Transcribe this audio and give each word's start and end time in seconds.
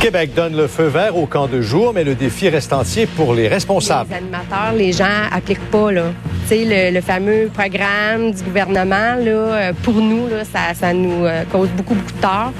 Québec 0.00 0.30
donne 0.34 0.56
le 0.56 0.66
feu 0.66 0.86
vert 0.86 1.16
au 1.16 1.26
camp 1.26 1.46
de 1.48 1.60
jour, 1.60 1.92
mais 1.94 2.04
le 2.04 2.14
défi 2.14 2.48
reste 2.48 2.72
entier 2.72 3.06
pour 3.06 3.34
les 3.34 3.48
responsables. 3.48 4.10
Les 4.10 4.16
animateurs, 4.16 4.72
les 4.76 4.92
gens 4.92 5.22
appliquent 5.32 5.70
pas 5.70 5.90
là. 5.90 6.12
Tu 6.48 6.54
sais, 6.68 6.90
le, 6.92 7.00
fameux 7.00 7.48
programme 7.52 8.32
du 8.32 8.42
gouvernement 8.42 9.16
là, 9.16 9.30
euh, 9.30 9.72
pour 9.82 9.94
nous 9.94 10.28
là, 10.28 10.44
ça, 10.44 10.74
ça 10.74 10.92
nous 10.92 11.24
euh, 11.24 11.42
cause 11.50 11.68
beaucoup 11.70 11.94
beaucoup 11.94 12.12
de 12.12 12.20
tort. 12.20 12.52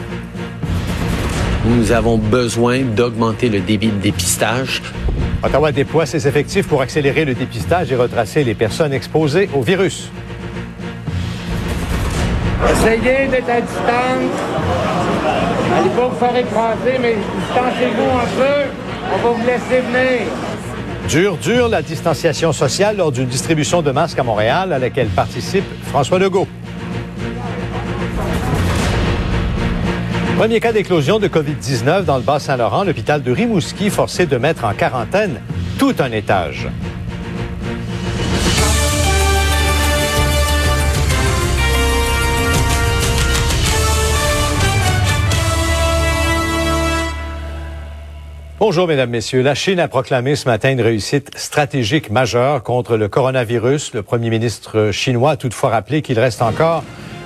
Nous 1.67 1.93
avons 1.93 2.17
besoin 2.17 2.81
d'augmenter 2.83 3.49
le 3.49 3.61
débit 3.61 3.89
de 3.89 4.01
dépistage. 4.01 4.83
Ottawa 5.43 5.73
déploie 5.73 6.07
ses 6.07 6.27
effectifs 6.27 6.67
pour 6.67 6.81
accélérer 6.81 7.25
le 7.25 7.35
dépistage 7.35 7.93
et 7.93 7.97
retracer 7.97 8.45
les 8.45 8.55
personnes 8.55 8.93
exposées 8.93 9.49
au 9.55 9.63
virus. 9.63 10.11
Essayez 12.73 13.29
d'être 13.29 13.49
à 13.49 13.61
distance. 13.61 14.37
Allez 15.77 15.91
pas 15.91 16.09
vous 16.09 16.17
faire 16.17 16.37
écraser, 16.37 16.99
mais 17.01 17.15
distancez-vous 17.15 18.03
un 18.03 18.27
peu. 18.37 18.71
On 19.13 19.19
va 19.19 19.35
vous 19.35 19.47
laisser 19.47 19.81
venir. 19.81 20.27
Dure, 21.09 21.37
dure 21.37 21.69
la 21.69 21.83
distanciation 21.83 22.53
sociale 22.53 22.97
lors 22.97 23.13
d'une 23.13 23.27
distribution 23.27 23.83
de 23.83 23.93
masques 23.93 24.19
à 24.19 24.25
Montréal 24.25 24.73
à 24.73 24.79
laquelle 24.79 25.09
participe 25.09 25.65
François 25.85 26.19
Legault. 26.19 26.49
Premier 30.37 30.61
cas 30.61 30.73
d'éclosion 30.73 31.19
de 31.19 31.29
COVID-19 31.29 32.05
dans 32.05 32.17
le 32.17 32.23
Bas-Saint-Laurent, 32.23 32.85
l'hôpital 32.85 33.23
de 33.23 33.33
Rimouski 33.33 33.89
forcé 33.89 34.27
de 34.27 34.37
mettre 34.37 34.65
en 34.65 34.75
quarantaine 34.75 35.41
tout 35.79 35.95
un 35.99 36.13
étage. 36.13 36.69
Bonjour, 48.69 48.89
Mesdames, 48.89 49.11
Messieurs. 49.11 49.43
La 49.43 49.55
Chine 49.55 49.79
a 49.79 49.87
proclamé 49.87 50.35
ce 50.35 50.47
matin 50.49 50.73
une 50.73 50.81
réussite 50.81 51.31
stratégique 51.39 52.11
majeure 52.11 52.65
contre 52.65 52.97
le 52.97 53.07
coronavirus. 53.07 53.95
Le 53.95 54.03
premier 54.03 54.29
ministre 54.29 54.91
chinois 54.91 55.31
a 55.31 55.37
toutefois 55.37 55.71
rappelé 55.71 56.03
qu'il 56.03 56.19
reste 56.19 56.43
encore 56.43 56.83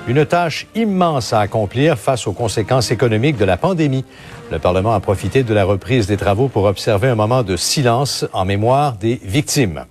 une 0.07 0.23
tâche 0.23 0.67
immense 0.75 1.33
à 1.33 1.39
accomplir 1.39 1.97
face 1.97 2.27
aux 2.27 2.31
conséquences 2.31 2.91
économiques 2.91 3.37
de 3.37 3.45
la 3.45 3.57
pandémie. 3.57 4.05
Le 4.51 4.59
Parlement 4.59 4.93
a 4.93 4.99
profité 4.99 5.41
de 5.41 5.51
la 5.55 5.63
reprise 5.63 6.05
des 6.05 6.15
travaux 6.15 6.47
pour 6.47 6.65
observer 6.65 7.07
un 7.07 7.15
moment 7.15 7.41
de 7.41 7.55
silence 7.55 8.23
en 8.33 8.45
mémoire 8.45 8.93
des 8.97 9.19
victimes. 9.23 9.85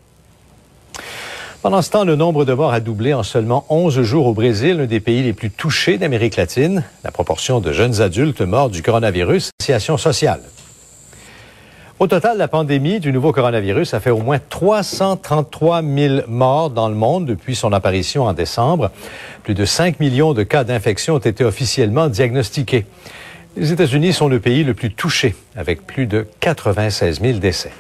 Pendant 1.63 1.83
ce 1.83 1.91
temps, 1.91 2.05
le 2.05 2.15
nombre 2.15 2.45
de 2.45 2.53
morts 2.53 2.73
a 2.73 2.79
doublé 2.79 3.13
en 3.13 3.25
seulement 3.25 3.67
11 3.71 4.03
jours 4.03 4.29
au 4.29 4.35
Brésil, 4.35 4.77
l'un 4.77 4.87
des 4.87 5.01
pays 5.01 5.25
les 5.25 5.33
plus 5.33 5.51
touchés 5.51 5.99
d'Amérique 5.99 6.37
latine. 6.37 6.85
La 7.03 7.11
proportion 7.11 7.59
de 7.59 7.73
jeunes 7.73 8.01
adultes 8.03 8.41
morts 8.41 8.71
du 8.71 8.83
coronavirus, 8.85 9.51
situation 9.61 9.97
sociale. 9.97 10.43
Au 12.01 12.07
total, 12.07 12.39
la 12.39 12.49
pandémie 12.49 12.99
du 12.99 13.13
nouveau 13.13 13.31
coronavirus 13.31 13.93
a 13.93 14.01
fait 14.01 14.09
au 14.09 14.21
moins 14.21 14.39
333 14.39 15.83
000 15.83 16.21
morts 16.29 16.71
dans 16.71 16.89
le 16.89 16.95
monde 16.95 17.27
depuis 17.27 17.55
son 17.55 17.75
apparition 17.75 18.25
en 18.25 18.33
décembre. 18.33 18.91
Plus 19.43 19.53
de 19.53 19.67
5 19.67 20.01
millions 20.01 20.33
de 20.33 20.43
cas 20.43 20.65
d'infection 20.65 21.17
ont 21.17 21.19
été 21.19 21.45
officiellement 21.45 22.09
diagnostiqués. 22.09 22.87
Les 23.55 23.71
États-Unis 23.71 24.15
sont 24.15 24.29
le 24.29 24.41
pays 24.41 24.65
le 24.65 24.73
plus 24.73 24.91
touché, 24.95 25.35
avec 25.55 25.87
plus 25.87 26.07
de 26.07 26.27
96 26.41 27.21
000 27.21 27.39
décès. 27.39 27.71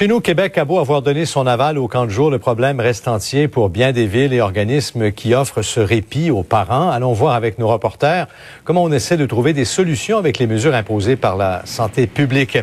Chez 0.00 0.08
nous, 0.08 0.20
Québec 0.20 0.56
a 0.56 0.64
beau 0.64 0.78
avoir 0.78 1.02
donné 1.02 1.26
son 1.26 1.46
aval 1.46 1.76
au 1.76 1.86
camp 1.86 2.06
de 2.06 2.10
jour, 2.10 2.30
le 2.30 2.38
problème 2.38 2.80
reste 2.80 3.06
entier 3.06 3.48
pour 3.48 3.68
bien 3.68 3.92
des 3.92 4.06
villes 4.06 4.32
et 4.32 4.40
organismes 4.40 5.12
qui 5.12 5.34
offrent 5.34 5.60
ce 5.60 5.78
répit 5.78 6.30
aux 6.30 6.42
parents. 6.42 6.88
Allons 6.88 7.12
voir 7.12 7.34
avec 7.34 7.58
nos 7.58 7.68
reporters 7.68 8.26
comment 8.64 8.82
on 8.82 8.92
essaie 8.92 9.18
de 9.18 9.26
trouver 9.26 9.52
des 9.52 9.66
solutions 9.66 10.16
avec 10.16 10.38
les 10.38 10.46
mesures 10.46 10.74
imposées 10.74 11.16
par 11.16 11.36
la 11.36 11.60
santé 11.66 12.06
publique. 12.06 12.56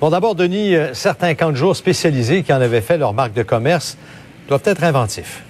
Bon, 0.00 0.08
d'abord, 0.08 0.36
Denis, 0.36 0.76
euh, 0.76 0.94
certains 0.94 1.34
camps 1.34 1.50
de 1.50 1.56
jour 1.56 1.74
spécialisés 1.74 2.44
qui 2.44 2.52
en 2.52 2.60
avaient 2.60 2.80
fait 2.80 2.96
leur 2.96 3.12
marque 3.12 3.32
de 3.32 3.42
commerce 3.42 3.98
doivent 4.46 4.62
être 4.64 4.84
inventifs. 4.84 5.42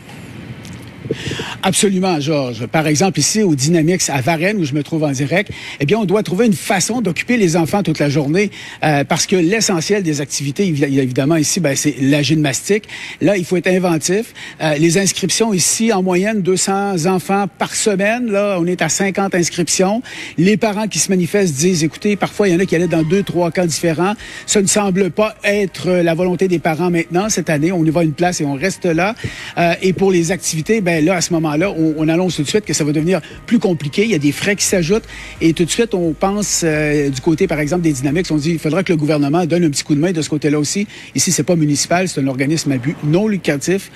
Absolument, 1.66 2.20
Georges. 2.20 2.66
Par 2.66 2.86
exemple, 2.86 3.18
ici 3.18 3.42
au 3.42 3.54
Dynamix 3.54 4.10
à 4.10 4.20
Varennes, 4.20 4.58
où 4.58 4.64
je 4.66 4.74
me 4.74 4.82
trouve 4.82 5.02
en 5.02 5.12
direct, 5.12 5.50
eh 5.80 5.86
bien, 5.86 5.96
on 5.96 6.04
doit 6.04 6.22
trouver 6.22 6.44
une 6.44 6.52
façon 6.52 7.00
d'occuper 7.00 7.38
les 7.38 7.56
enfants 7.56 7.82
toute 7.82 8.00
la 8.00 8.10
journée 8.10 8.50
euh, 8.84 9.02
parce 9.04 9.26
que 9.26 9.34
l'essentiel 9.34 10.02
des 10.02 10.20
activités, 10.20 10.66
évidemment, 10.68 11.36
ici, 11.36 11.60
ben, 11.60 11.74
c'est 11.74 11.94
la 12.02 12.20
gymnastique. 12.20 12.84
Là, 13.22 13.38
il 13.38 13.46
faut 13.46 13.56
être 13.56 13.68
inventif. 13.68 14.34
Euh, 14.60 14.74
les 14.74 14.98
inscriptions 14.98 15.54
ici, 15.54 15.90
en 15.90 16.02
moyenne, 16.02 16.42
200 16.42 17.06
enfants 17.06 17.46
par 17.58 17.74
semaine. 17.74 18.30
Là, 18.30 18.58
on 18.60 18.66
est 18.66 18.82
à 18.82 18.90
50 18.90 19.34
inscriptions. 19.34 20.02
Les 20.36 20.58
parents 20.58 20.86
qui 20.86 20.98
se 20.98 21.08
manifestent 21.08 21.54
disent, 21.54 21.82
écoutez, 21.82 22.14
parfois, 22.16 22.48
il 22.48 22.52
y 22.52 22.56
en 22.56 22.60
a 22.60 22.66
qui 22.66 22.76
allaient 22.76 22.88
dans 22.88 23.04
deux, 23.04 23.22
trois 23.22 23.50
cas 23.50 23.66
différents. 23.66 24.12
Ça 24.44 24.60
ne 24.60 24.66
semble 24.66 25.10
pas 25.10 25.34
être 25.44 25.90
la 25.90 26.12
volonté 26.12 26.46
des 26.46 26.58
parents 26.58 26.90
maintenant. 26.90 27.30
Cette 27.30 27.48
année, 27.48 27.72
on 27.72 27.86
y 27.86 27.90
va 27.90 28.04
une 28.04 28.12
place 28.12 28.42
et 28.42 28.44
on 28.44 28.52
reste 28.52 28.84
là. 28.84 29.14
Euh, 29.56 29.72
et 29.80 29.94
pour 29.94 30.10
les 30.10 30.30
activités, 30.30 30.82
ben, 30.82 31.02
là, 31.02 31.14
à 31.14 31.20
ce 31.22 31.32
on, 31.62 32.08
annonce 32.08 32.36
tout 32.36 32.42
de 32.42 32.48
suite 32.48 32.64
que 32.64 32.72
ça 32.72 32.84
va 32.84 32.92
devenir 32.92 33.20
plus 33.46 33.58
compliqué. 33.58 34.04
Il 34.04 34.10
y 34.10 34.14
a 34.14 34.18
des 34.18 34.32
frais 34.32 34.56
qui 34.56 34.64
s'ajoutent. 34.64 35.04
Et 35.40 35.52
tout 35.52 35.64
de 35.64 35.70
suite, 35.70 35.94
on 35.94 36.12
pense 36.12 36.62
euh, 36.64 37.08
du 37.10 37.20
côté, 37.20 37.46
par 37.46 37.60
exemple, 37.60 37.82
des 37.82 37.92
dynamiques. 37.92 38.26
On 38.30 38.36
dit 38.36 38.52
il 38.52 38.58
faudra 38.58 38.82
que 38.82 38.92
le 38.92 38.96
gouvernement 38.96 39.44
donne 39.46 39.64
un 39.64 39.70
petit 39.70 39.84
coup 39.84 39.94
de 39.94 40.00
main 40.00 40.12
de 40.12 40.22
ce 40.22 40.28
côté-là 40.28 40.58
aussi. 40.58 40.86
Ici, 41.14 41.32
c'est 41.32 41.42
pas 41.42 41.56
municipal, 41.56 42.08
c'est 42.08 42.20
un 42.20 42.26
organisme 42.26 42.72
à 42.72 42.78
but 42.78 42.96
non 43.04 43.28
lucratif. 43.28 43.90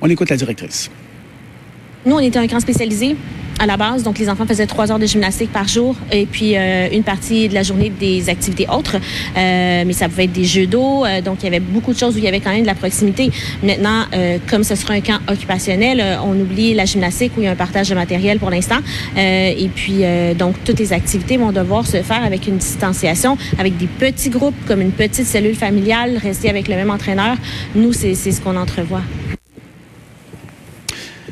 On 0.00 0.08
écoute 0.08 0.30
la 0.30 0.36
directrice. 0.36 0.90
Nous, 2.06 2.14
on 2.14 2.20
était 2.20 2.38
un 2.38 2.46
camp 2.46 2.60
spécialisé 2.60 3.16
à 3.60 3.66
la 3.66 3.76
base. 3.76 4.02
Donc, 4.02 4.18
les 4.18 4.28
enfants 4.28 4.46
faisaient 4.46 4.66
trois 4.66 4.90
heures 4.90 4.98
de 4.98 5.06
gymnastique 5.06 5.52
par 5.52 5.68
jour 5.68 5.94
et 6.10 6.26
puis 6.26 6.56
euh, 6.56 6.88
une 6.90 7.04
partie 7.04 7.48
de 7.48 7.54
la 7.54 7.62
journée 7.62 7.90
des 7.90 8.28
activités 8.30 8.66
autres. 8.68 8.96
Euh, 8.96 9.84
mais 9.86 9.92
ça 9.92 10.08
pouvait 10.08 10.24
être 10.24 10.32
des 10.32 10.44
jeux 10.44 10.66
d'eau. 10.66 11.04
Euh, 11.04 11.20
donc, 11.20 11.38
il 11.42 11.44
y 11.44 11.48
avait 11.48 11.60
beaucoup 11.60 11.92
de 11.92 11.98
choses 11.98 12.14
où 12.14 12.18
il 12.18 12.24
y 12.24 12.28
avait 12.28 12.40
quand 12.40 12.50
même 12.50 12.62
de 12.62 12.66
la 12.66 12.74
proximité. 12.74 13.30
Maintenant, 13.62 14.06
comme 14.48 14.64
ce 14.64 14.74
sera 14.74 14.94
un 14.94 15.00
camp 15.00 15.18
occupationnel, 15.28 16.02
on 16.24 16.32
oublie 16.40 16.72
la 16.72 16.86
gymnastique 16.86 17.32
où 17.36 17.40
il 17.40 17.44
y 17.44 17.46
a 17.48 17.50
un 17.50 17.56
partage 17.56 17.90
de 17.90 17.94
matériel 17.94 18.38
pour 18.38 18.50
l'instant. 18.50 18.78
et 19.16 19.70
puis, 19.74 20.02
donc, 20.38 20.54
toutes 20.64 20.78
les 20.78 20.92
activités 20.92 21.36
vont 21.36 21.52
devoir 21.52 21.86
se 21.86 22.02
faire 22.02 22.24
avec 22.24 22.46
une 22.46 22.56
distanciation, 22.56 23.36
avec 23.58 23.76
des 23.76 23.86
petits 23.86 24.30
groupes, 24.30 24.56
comme 24.66 24.80
une 24.80 24.92
petite 24.92 25.26
cellule 25.26 25.54
familiale, 25.54 26.16
rester 26.16 26.48
avec 26.48 26.68
le 26.68 26.76
même 26.76 26.90
entraîneur. 26.90 27.36
Nous, 27.74 27.92
c'est 27.92 28.14
ce 28.14 28.40
qu'on 28.40 28.56
entrevoit. 28.56 29.02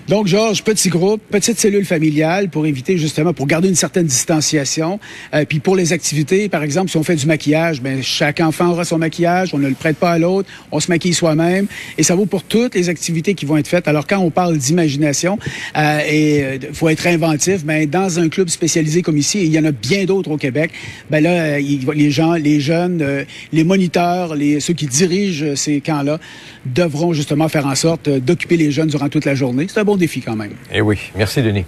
Donc, 0.08 0.26
Georges, 0.26 0.62
petit 0.62 0.88
groupe, 0.88 1.20
petite 1.30 1.60
cellule 1.60 1.84
familiale 1.84 2.48
pour 2.48 2.64
éviter 2.64 2.96
justement, 2.96 3.34
pour 3.34 3.46
garder 3.46 3.68
une 3.68 3.74
certaine 3.74 4.06
distanciation. 4.06 4.98
Euh, 5.34 5.44
puis 5.44 5.60
pour 5.60 5.76
les 5.76 5.92
activités, 5.92 6.48
par 6.48 6.62
exemple, 6.62 6.90
si 6.90 6.96
on 6.96 7.02
fait 7.02 7.16
du 7.16 7.26
maquillage, 7.26 7.82
ben 7.82 8.02
chaque 8.02 8.40
enfant 8.40 8.70
aura 8.70 8.86
son 8.86 8.96
maquillage, 8.96 9.52
on 9.52 9.58
ne 9.58 9.68
le 9.68 9.74
prête 9.74 9.98
pas 9.98 10.12
à 10.12 10.18
l'autre, 10.18 10.48
on 10.72 10.80
se 10.80 10.90
maquille 10.90 11.12
soi-même. 11.12 11.66
Et 11.98 12.02
ça 12.02 12.14
vaut 12.14 12.24
pour 12.24 12.42
toutes 12.42 12.74
les 12.74 12.88
activités 12.88 13.34
qui 13.34 13.44
vont 13.44 13.58
être 13.58 13.68
faites. 13.68 13.86
Alors, 13.86 14.06
quand 14.06 14.16
on 14.16 14.30
parle 14.30 14.56
d'imagination 14.56 15.38
euh, 15.76 16.00
et 16.08 16.42
euh, 16.42 16.58
faut 16.72 16.88
être 16.88 17.06
inventif, 17.06 17.66
ben 17.66 17.86
dans 17.86 18.18
un 18.18 18.30
club 18.30 18.48
spécialisé 18.48 19.02
comme 19.02 19.18
ici, 19.18 19.40
et 19.40 19.44
il 19.44 19.52
y 19.52 19.58
en 19.58 19.64
a 19.66 19.72
bien 19.72 20.06
d'autres 20.06 20.30
au 20.30 20.38
Québec, 20.38 20.70
ben 21.10 21.22
là, 21.22 21.58
les 21.58 22.10
gens, 22.10 22.32
les 22.32 22.60
jeunes, 22.60 23.26
les 23.52 23.64
moniteurs, 23.64 24.34
les 24.36 24.60
ceux 24.60 24.72
qui 24.72 24.86
dirigent 24.86 25.54
ces 25.54 25.82
camps-là 25.82 26.18
devront 26.64 27.12
justement 27.12 27.50
faire 27.50 27.66
en 27.66 27.74
sorte 27.74 28.08
d'occuper 28.08 28.56
les 28.56 28.70
jeunes 28.70 28.88
durant 28.88 29.10
toute 29.10 29.26
la 29.26 29.34
journée. 29.34 29.66
C'est 29.68 29.80
un 29.80 29.84
bon 29.84 29.97
défi 29.98 30.20
quand 30.20 30.36
même. 30.36 30.54
Eh 30.72 30.80
oui. 30.80 30.98
Merci, 31.14 31.42
Denis. 31.42 31.64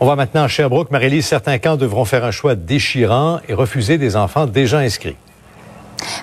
On 0.00 0.06
va 0.06 0.14
maintenant 0.14 0.44
à 0.44 0.48
Sherbrooke. 0.48 0.90
Marie-Lise, 0.90 1.26
certains 1.26 1.58
camps 1.58 1.76
devront 1.76 2.04
faire 2.04 2.24
un 2.24 2.30
choix 2.30 2.54
déchirant 2.54 3.40
et 3.48 3.54
refuser 3.54 3.98
des 3.98 4.14
enfants 4.14 4.46
déjà 4.46 4.78
inscrits. 4.78 5.16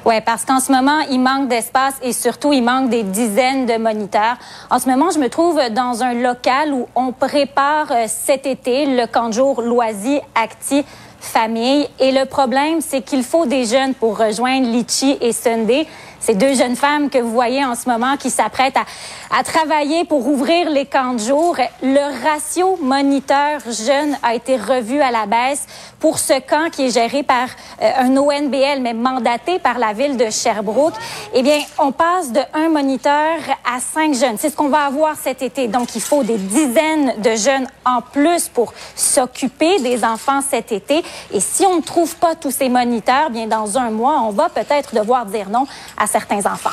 Oui, 0.05 0.15
parce 0.25 0.45
qu'en 0.45 0.59
ce 0.59 0.71
moment, 0.71 0.99
il 1.11 1.19
manque 1.19 1.49
d'espace 1.49 1.95
et 2.01 2.13
surtout, 2.13 2.53
il 2.53 2.63
manque 2.63 2.89
des 2.89 3.03
dizaines 3.03 3.65
de 3.65 3.77
moniteurs. 3.77 4.37
En 4.69 4.79
ce 4.79 4.87
moment, 4.87 5.09
je 5.11 5.19
me 5.19 5.29
trouve 5.29 5.59
dans 5.71 6.03
un 6.03 6.13
local 6.13 6.71
où 6.71 6.87
on 6.95 7.11
prépare 7.11 7.91
euh, 7.91 8.05
cet 8.07 8.45
été 8.45 8.85
le 8.85 9.07
camp 9.07 9.29
de 9.29 9.33
jour 9.33 9.61
Loisy 9.61 10.19
Acti 10.35 10.85
Famille. 11.19 11.87
Et 11.99 12.11
le 12.11 12.25
problème, 12.25 12.81
c'est 12.81 13.01
qu'il 13.01 13.23
faut 13.23 13.45
des 13.45 13.65
jeunes 13.65 13.93
pour 13.93 14.17
rejoindre 14.17 14.69
Litchi 14.69 15.17
et 15.19 15.33
Sunday 15.33 15.87
ces 16.25 16.33
deux 16.33 16.55
jeunes 16.55 16.75
femmes 16.75 17.11
que 17.11 17.19
vous 17.19 17.31
voyez 17.31 17.63
en 17.63 17.75
ce 17.75 17.87
moment 17.87 18.17
qui 18.17 18.31
s'apprêtent 18.31 18.77
à, 18.77 19.43
travailler 19.43 20.05
pour 20.05 20.27
ouvrir 20.27 20.71
les 20.71 20.85
camps 20.85 21.13
de 21.13 21.19
jour. 21.19 21.55
Le 21.83 22.23
ratio 22.23 22.77
moniteur 22.81 23.59
jeune 23.69 24.17
a 24.23 24.33
été 24.33 24.55
revu 24.55 25.01
à 25.01 25.11
la 25.11 25.27
baisse 25.27 25.67
pour 25.99 26.17
ce 26.17 26.39
camp 26.39 26.71
qui 26.71 26.87
est 26.87 26.89
géré 26.89 27.21
par 27.21 27.47
euh, 27.81 27.91
un 27.99 28.17
ONBL, 28.17 28.81
mais 28.81 28.93
mandaté 28.93 29.59
par 29.59 29.77
la 29.77 29.93
ville 29.93 30.17
de 30.17 30.29
Sherbrooke. 30.29 30.95
Eh 31.33 31.43
bien, 31.43 31.59
on 31.77 31.91
passe 31.91 32.31
de 32.31 32.39
un 32.53 32.69
moniteur 32.69 33.37
à 33.63 33.79
cinq 33.79 34.15
jeunes. 34.15 34.37
C'est 34.39 34.49
ce 34.49 34.55
qu'on 34.55 34.69
va 34.69 34.85
avoir 34.85 35.15
cet 35.15 35.41
été. 35.41 35.67
Donc, 35.67 35.95
il 35.95 36.01
faut 36.01 36.23
des 36.23 36.37
dizaines 36.37 37.21
de 37.21 37.35
jeunes 37.35 37.67
en 37.85 38.01
plus 38.01 38.49
pour 38.49 38.73
s'occuper 38.95 39.79
des 39.79 40.03
enfants 40.03 40.41
cet 40.47 40.71
été. 40.71 41.03
Et 41.31 41.39
si 41.39 41.65
on 41.65 41.77
ne 41.77 41.81
trouve 41.81 42.15
pas 42.15 42.35
tous 42.35 42.51
ces 42.51 42.69
moniteurs, 42.69 43.29
bien, 43.29 43.47
dans 43.47 43.77
un 43.77 43.91
mois, 43.91 44.21
on 44.21 44.31
va 44.31 44.49
peut-être 44.49 44.95
devoir 44.95 45.25
dire 45.25 45.49
non 45.49 45.67
à 45.97 46.07
certains 46.19 46.49
enfants. 46.49 46.69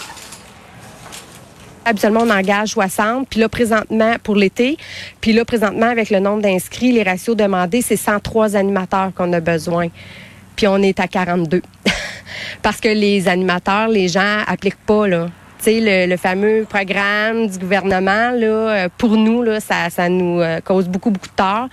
Habituellement, 1.84 2.20
on 2.22 2.30
engage 2.30 2.70
60. 2.70 3.26
Puis 3.28 3.40
là, 3.40 3.48
présentement, 3.48 4.14
pour 4.22 4.36
l'été, 4.36 4.76
puis 5.20 5.32
là, 5.32 5.44
présentement, 5.44 5.86
avec 5.86 6.10
le 6.10 6.20
nombre 6.20 6.42
d'inscrits, 6.42 6.92
les 6.92 7.02
ratios 7.02 7.36
demandés, 7.36 7.82
c'est 7.82 7.96
103 7.96 8.54
animateurs 8.54 9.10
qu'on 9.16 9.32
a 9.32 9.40
besoin. 9.40 9.88
Puis 10.54 10.68
on 10.68 10.76
est 10.76 11.00
à 11.00 11.08
42. 11.08 11.60
Parce 12.62 12.78
que 12.78 12.88
les 12.88 13.26
animateurs, 13.26 13.88
les 13.88 14.06
gens 14.06 14.38
appliquent 14.46 14.86
pas, 14.86 15.08
là. 15.08 15.26
Tu 15.58 15.64
sais, 15.64 15.80
le, 15.80 16.10
le, 16.10 16.16
fameux 16.16 16.64
programme 16.68 17.48
du 17.48 17.58
gouvernement, 17.58 18.30
là, 18.30 18.46
euh, 18.46 18.88
pour 18.96 19.16
nous, 19.16 19.42
là, 19.42 19.58
ça, 19.58 19.90
ça 19.90 20.08
nous 20.08 20.40
euh, 20.40 20.60
cause 20.60 20.86
beaucoup, 20.86 21.10
beaucoup 21.10 21.28
de 21.28 21.34
tort. 21.34 21.68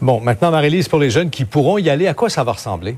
Bon, 0.00 0.20
maintenant, 0.20 0.52
Marie-Lise, 0.52 0.88
pour 0.88 1.00
les 1.00 1.10
jeunes 1.10 1.30
qui 1.30 1.44
pourront 1.44 1.78
y 1.78 1.90
aller, 1.90 2.06
à 2.06 2.14
quoi 2.14 2.30
ça 2.30 2.44
va 2.44 2.52
ressembler? 2.52 2.96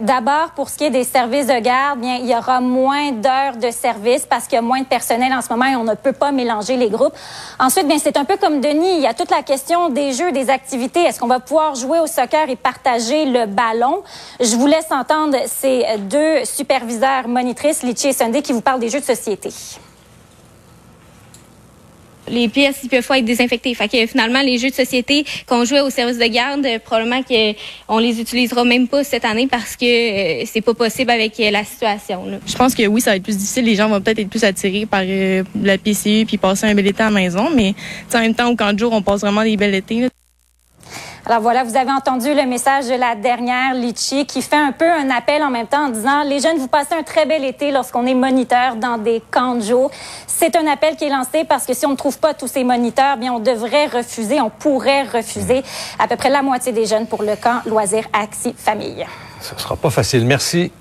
D'abord, 0.00 0.50
pour 0.54 0.68
ce 0.68 0.78
qui 0.78 0.84
est 0.84 0.90
des 0.90 1.02
services 1.02 1.48
de 1.48 1.58
garde, 1.58 1.98
bien, 1.98 2.16
il 2.16 2.26
y 2.26 2.36
aura 2.36 2.60
moins 2.60 3.10
d'heures 3.10 3.56
de 3.56 3.70
service 3.72 4.24
parce 4.24 4.44
qu'il 4.44 4.54
y 4.54 4.58
a 4.58 4.62
moins 4.62 4.80
de 4.80 4.86
personnel 4.86 5.32
en 5.32 5.42
ce 5.42 5.48
moment 5.48 5.64
et 5.64 5.74
on 5.74 5.82
ne 5.82 5.94
peut 5.94 6.12
pas 6.12 6.30
mélanger 6.30 6.76
les 6.76 6.88
groupes. 6.88 7.14
Ensuite, 7.58 7.88
bien, 7.88 7.98
c'est 7.98 8.16
un 8.16 8.24
peu 8.24 8.36
comme 8.36 8.60
Denis, 8.60 8.94
il 8.96 9.00
y 9.00 9.08
a 9.08 9.14
toute 9.14 9.30
la 9.32 9.42
question 9.42 9.88
des 9.88 10.12
jeux, 10.12 10.30
des 10.30 10.50
activités. 10.50 11.02
Est-ce 11.02 11.18
qu'on 11.18 11.26
va 11.26 11.40
pouvoir 11.40 11.74
jouer 11.74 11.98
au 11.98 12.06
soccer 12.06 12.48
et 12.48 12.56
partager 12.56 13.24
le 13.24 13.46
ballon? 13.46 14.02
Je 14.38 14.54
vous 14.54 14.68
laisse 14.68 14.90
entendre 14.92 15.36
ces 15.46 15.84
deux 15.98 16.44
superviseurs 16.44 17.26
monitrices, 17.26 17.82
Litchi 17.82 18.08
et 18.08 18.12
Sunday, 18.12 18.42
qui 18.42 18.52
vous 18.52 18.60
parlent 18.60 18.80
des 18.80 18.88
jeux 18.88 19.00
de 19.00 19.04
société 19.04 19.50
les 22.32 22.48
pièces 22.48 22.80
ils 22.82 22.88
peuvent 22.88 23.06
pas 23.06 23.18
être 23.18 23.24
désinfectées. 23.24 23.74
Fait 23.74 23.88
que 23.88 24.06
finalement, 24.06 24.40
les 24.40 24.58
jeux 24.58 24.70
de 24.70 24.74
société 24.74 25.24
qu'on 25.46 25.64
jouait 25.64 25.80
au 25.80 25.90
service 25.90 26.18
de 26.18 26.26
garde, 26.26 26.66
probablement 26.84 27.22
qu'on 27.22 27.98
les 27.98 28.20
utilisera 28.20 28.64
même 28.64 28.88
pas 28.88 29.04
cette 29.04 29.24
année 29.24 29.46
parce 29.46 29.76
que 29.76 29.84
euh, 29.84 30.44
c'est 30.46 30.62
pas 30.62 30.74
possible 30.74 31.10
avec 31.10 31.38
euh, 31.38 31.50
la 31.50 31.64
situation. 31.64 32.26
Là. 32.26 32.38
Je 32.46 32.54
pense 32.54 32.74
que 32.74 32.86
oui, 32.86 33.00
ça 33.00 33.10
va 33.10 33.16
être 33.16 33.22
plus 33.22 33.36
difficile. 33.36 33.64
Les 33.64 33.76
gens 33.76 33.88
vont 33.88 34.00
peut-être 34.00 34.18
être 34.18 34.30
plus 34.30 34.44
attirés 34.44 34.86
par 34.86 35.02
euh, 35.04 35.44
la 35.62 35.78
PCU 35.78 36.24
puis 36.26 36.38
passer 36.38 36.66
un 36.66 36.74
bel 36.74 36.86
été 36.86 37.02
à 37.02 37.06
la 37.06 37.10
maison. 37.10 37.50
Mais 37.54 37.74
en 38.14 38.20
même 38.20 38.34
temps, 38.34 38.50
au 38.50 38.56
camp 38.56 38.72
de 38.72 38.78
jour, 38.78 38.92
on 38.92 39.02
passe 39.02 39.20
vraiment 39.20 39.44
des 39.44 39.56
belles 39.56 39.74
étés. 39.74 40.00
Là. 40.00 40.08
Alors 41.24 41.40
voilà, 41.40 41.62
vous 41.62 41.76
avez 41.76 41.92
entendu 41.92 42.34
le 42.34 42.46
message 42.46 42.88
de 42.88 42.94
la 42.94 43.14
dernière 43.14 43.74
Litchi 43.74 44.26
qui 44.26 44.42
fait 44.42 44.56
un 44.56 44.72
peu 44.72 44.90
un 44.90 45.08
appel 45.08 45.44
en 45.44 45.50
même 45.50 45.68
temps 45.68 45.86
en 45.86 45.88
disant 45.88 46.24
les 46.24 46.40
jeunes, 46.40 46.58
vous 46.58 46.66
passez 46.66 46.94
un 46.98 47.04
très 47.04 47.26
bel 47.26 47.44
été 47.44 47.70
lorsqu'on 47.70 48.06
est 48.06 48.14
moniteur 48.14 48.74
dans 48.74 48.98
des 48.98 49.22
camps 49.30 49.54
de 49.54 49.60
jour. 49.60 49.92
C'est 50.26 50.56
un 50.56 50.66
appel 50.66 50.96
qui 50.96 51.04
est 51.04 51.10
lancé 51.10 51.44
parce 51.44 51.64
que 51.64 51.74
si 51.74 51.86
on 51.86 51.90
ne 51.90 51.96
trouve 51.96 52.18
pas 52.18 52.34
tous 52.34 52.48
ces 52.48 52.64
moniteurs, 52.64 53.18
bien 53.18 53.32
on 53.32 53.38
devrait 53.38 53.86
refuser, 53.86 54.40
on 54.40 54.50
pourrait 54.50 55.04
refuser 55.04 55.62
à 56.00 56.08
peu 56.08 56.16
près 56.16 56.28
la 56.28 56.42
moitié 56.42 56.72
des 56.72 56.86
jeunes 56.86 57.06
pour 57.06 57.22
le 57.22 57.36
camp 57.36 57.60
loisir 57.66 58.04
Axi 58.12 58.52
Famille. 58.58 59.06
Ce 59.40 59.56
sera 59.56 59.76
pas 59.76 59.90
facile. 59.90 60.26
Merci 60.26 60.72